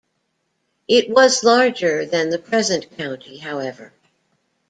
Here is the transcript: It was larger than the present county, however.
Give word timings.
It 0.87 1.11
was 1.11 1.43
larger 1.43 2.07
than 2.07 2.31
the 2.31 2.39
present 2.39 2.97
county, 2.97 3.37
however. 3.37 3.93